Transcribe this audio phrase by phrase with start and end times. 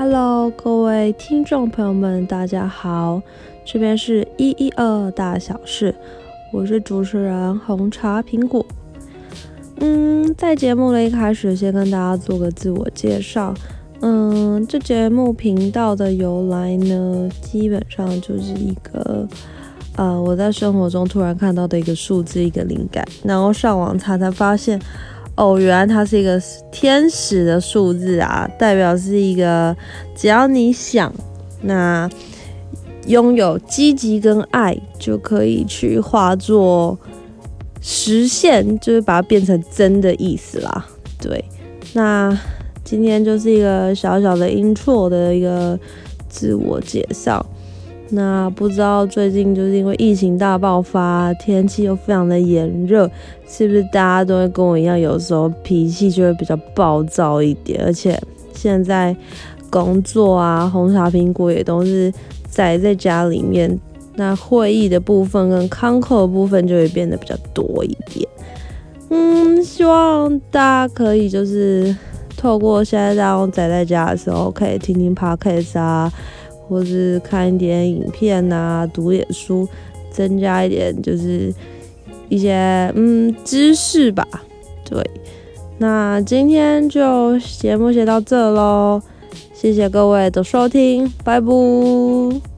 [0.00, 3.20] Hello，各位听众朋友们，大家好，
[3.64, 5.92] 这边是一一二大小事，
[6.52, 8.64] 我是主持人红茶苹果。
[9.80, 13.52] 嗯，在节目的一开始，先跟大家做个自我介绍。
[14.00, 19.26] 嗯，这节目频道的由来呢，基本上就是一个，
[19.96, 24.80] 呃，我在生活中突然看到的一个数字，一个灵感，然后上网查才发现。
[25.38, 29.74] 哦，原来它是一个天使的数字啊，代表是一个
[30.16, 31.14] 只要你想，
[31.62, 32.10] 那
[33.06, 36.98] 拥有积极跟爱，就可以去化作
[37.80, 40.84] 实现，就是把它变成真的意思啦。
[41.20, 41.44] 对，
[41.92, 42.36] 那
[42.82, 45.78] 今天就是一个小小的 intro 的一个
[46.28, 47.46] 自我介绍。
[48.10, 53.10] 那不知道最近就是因为疫情大爆发，天气又非常的炎热，
[53.46, 57.84] 是不是大家都会跟我一样，有时候脾气就会比较暴躁一点？
[57.84, 58.18] 而且
[58.54, 59.14] 现在
[59.68, 62.10] 工作啊，红茶苹果也都是
[62.50, 63.78] 宅在家里面，
[64.16, 68.26] 那会议的部分跟康课的部分就会变得比较多一点。
[69.10, 71.94] 嗯，希望大家可以就是
[72.38, 76.10] 透过现在大家宅在家的时候，可以听听 podcast 啊。
[76.68, 79.66] 或是看一点影片呐，读点书，
[80.10, 81.52] 增加一点就是
[82.28, 84.26] 一些嗯知识吧。
[84.84, 85.02] 对，
[85.78, 89.00] 那今天就节目先到这喽，
[89.54, 92.57] 谢谢各位的收听，拜拜。